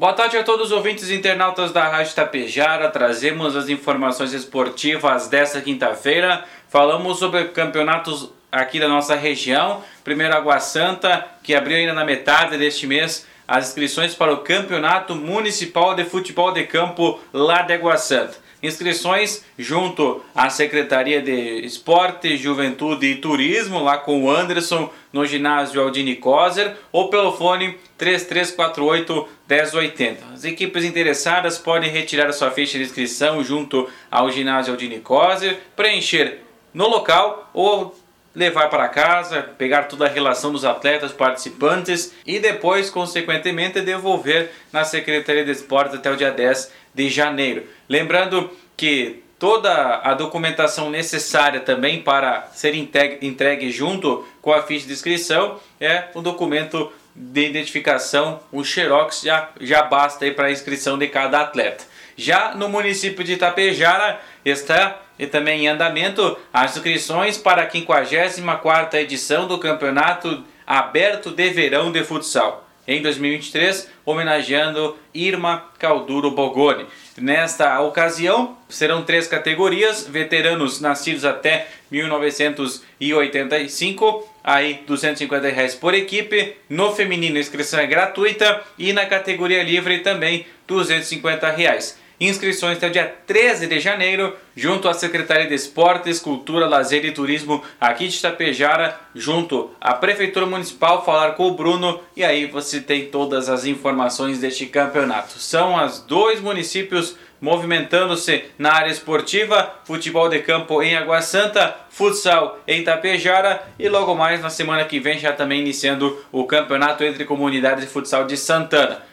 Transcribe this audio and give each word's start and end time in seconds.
Boa 0.00 0.14
tarde 0.14 0.38
a 0.38 0.42
todos 0.42 0.68
os 0.68 0.72
ouvintes 0.72 1.10
e 1.10 1.14
internautas 1.14 1.72
da 1.72 1.86
Rádio 1.86 2.14
Tapejara. 2.14 2.88
Trazemos 2.88 3.54
as 3.54 3.68
informações 3.68 4.32
esportivas 4.32 5.28
desta 5.28 5.60
quinta-feira. 5.60 6.42
Falamos 6.70 7.18
sobre 7.18 7.44
campeonatos 7.48 8.30
aqui 8.50 8.80
da 8.80 8.88
nossa 8.88 9.14
região. 9.14 9.84
Primeiro 10.02 10.34
Água 10.34 10.58
Santa, 10.58 11.26
que 11.42 11.54
abriu 11.54 11.76
ainda 11.76 11.92
na 11.92 12.02
metade 12.02 12.56
deste 12.56 12.86
mês 12.86 13.26
as 13.46 13.68
inscrições 13.68 14.14
para 14.14 14.32
o 14.32 14.38
Campeonato 14.38 15.14
Municipal 15.14 15.94
de 15.94 16.04
Futebol 16.04 16.50
de 16.50 16.64
Campo 16.64 17.20
lá 17.30 17.60
de 17.60 17.74
Água 17.74 17.98
Santa. 17.98 18.38
Inscrições 18.62 19.44
junto 19.58 20.22
à 20.34 20.50
Secretaria 20.50 21.22
de 21.22 21.64
Esporte, 21.64 22.36
Juventude 22.36 23.06
e 23.06 23.16
Turismo, 23.16 23.82
lá 23.82 23.98
com 23.98 24.24
o 24.24 24.30
Anderson, 24.30 24.90
no 25.12 25.24
ginásio 25.24 25.80
Aldini 25.80 26.16
Coser, 26.16 26.76
ou 26.92 27.08
pelo 27.08 27.32
fone 27.32 27.76
3348 27.96 29.28
1080. 29.48 30.26
As 30.32 30.44
equipes 30.44 30.84
interessadas 30.84 31.58
podem 31.58 31.90
retirar 31.90 32.32
sua 32.32 32.50
ficha 32.50 32.78
de 32.78 32.84
inscrição 32.84 33.42
junto 33.42 33.88
ao 34.10 34.30
ginásio 34.30 34.72
Aldini 34.72 35.00
Coser, 35.00 35.58
preencher 35.74 36.40
no 36.72 36.88
local 36.88 37.50
ou 37.52 37.94
levar 38.34 38.68
para 38.68 38.88
casa, 38.88 39.42
pegar 39.58 39.84
toda 39.84 40.06
a 40.06 40.08
relação 40.08 40.52
dos 40.52 40.64
atletas 40.64 41.12
participantes 41.12 42.12
e 42.24 42.38
depois, 42.38 42.88
consequentemente, 42.90 43.80
devolver 43.80 44.50
na 44.72 44.84
Secretaria 44.84 45.44
de 45.44 45.50
Esportes 45.50 45.96
até 45.96 46.10
o 46.10 46.16
dia 46.16 46.30
10 46.30 46.72
de 46.94 47.08
janeiro. 47.08 47.64
Lembrando 47.88 48.50
que 48.76 49.22
toda 49.38 49.96
a 49.96 50.14
documentação 50.14 50.90
necessária 50.90 51.60
também 51.60 52.02
para 52.02 52.48
ser 52.52 52.74
entregue 52.74 53.70
junto 53.70 54.26
com 54.40 54.52
a 54.52 54.62
ficha 54.62 54.86
de 54.86 54.92
inscrição 54.92 55.58
é 55.80 56.04
o 56.14 56.20
documento 56.20 56.92
de 57.14 57.46
identificação, 57.46 58.40
o 58.52 58.62
Xerox 58.62 59.22
já, 59.22 59.50
já 59.60 59.82
basta 59.82 60.30
para 60.30 60.46
a 60.46 60.52
inscrição 60.52 60.96
de 60.96 61.08
cada 61.08 61.40
atleta. 61.40 61.84
Já 62.20 62.54
no 62.54 62.68
município 62.68 63.24
de 63.24 63.32
Itapejara 63.32 64.20
está 64.44 65.00
e 65.18 65.26
também 65.26 65.62
em 65.62 65.68
andamento 65.68 66.36
as 66.52 66.76
inscrições 66.76 67.38
para 67.38 67.62
a 67.62 67.66
54ª 67.66 68.94
edição 68.96 69.48
do 69.48 69.56
Campeonato 69.56 70.44
Aberto 70.66 71.30
de 71.30 71.48
Verão 71.48 71.90
de 71.90 72.04
Futsal 72.04 72.68
em 72.86 73.00
2023, 73.00 73.90
homenageando 74.04 74.98
Irma 75.14 75.64
Calduro 75.78 76.32
Bogoni. 76.32 76.84
Nesta 77.16 77.80
ocasião, 77.80 78.54
serão 78.68 79.02
três 79.02 79.26
categorias: 79.26 80.06
veteranos 80.06 80.78
nascidos 80.78 81.24
até 81.24 81.68
1985, 81.90 84.30
aí 84.44 84.82
250 84.86 85.48
reais 85.48 85.74
por 85.74 85.94
equipe. 85.94 86.54
No 86.68 86.94
feminino, 86.94 87.38
a 87.38 87.40
inscrição 87.40 87.80
é 87.80 87.86
gratuita 87.86 88.62
e 88.76 88.92
na 88.92 89.06
categoria 89.06 89.62
livre 89.62 90.00
também 90.00 90.44
250 90.66 91.50
reais. 91.50 91.98
Inscrições 92.20 92.76
até 92.76 92.88
o 92.88 92.90
dia 92.90 93.14
13 93.26 93.66
de 93.66 93.80
janeiro, 93.80 94.36
junto 94.54 94.86
à 94.86 94.92
Secretaria 94.92 95.48
de 95.48 95.54
Esportes, 95.54 96.20
Cultura, 96.20 96.66
Lazer 96.66 97.02
e 97.06 97.12
Turismo 97.12 97.64
aqui 97.80 98.08
de 98.08 98.18
Itapejara, 98.18 99.00
junto 99.14 99.70
à 99.80 99.94
Prefeitura 99.94 100.44
Municipal, 100.44 101.02
falar 101.02 101.32
com 101.32 101.46
o 101.46 101.54
Bruno 101.54 101.98
e 102.14 102.22
aí 102.22 102.44
você 102.44 102.78
tem 102.78 103.06
todas 103.06 103.48
as 103.48 103.64
informações 103.64 104.38
deste 104.38 104.66
campeonato. 104.66 105.38
São 105.38 105.82
os 105.82 106.00
dois 106.00 106.42
municípios 106.42 107.16
movimentando-se 107.40 108.44
na 108.58 108.74
área 108.74 108.90
esportiva, 108.90 109.76
futebol 109.84 110.28
de 110.28 110.40
campo 110.40 110.82
em 110.82 110.94
Água 110.94 111.22
Santa, 111.22 111.74
futsal 111.88 112.60
em 112.68 112.82
Itapejara 112.82 113.62
e 113.78 113.88
logo 113.88 114.14
mais 114.14 114.42
na 114.42 114.50
semana 114.50 114.84
que 114.84 115.00
vem 115.00 115.18
já 115.18 115.32
também 115.32 115.60
iniciando 115.60 116.22
o 116.30 116.44
campeonato 116.44 117.02
entre 117.02 117.24
comunidades 117.24 117.84
de 117.84 117.90
futsal 117.90 118.26
de 118.26 118.36
Santana. 118.36 119.10